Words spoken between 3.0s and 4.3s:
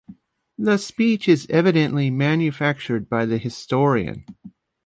by the historian.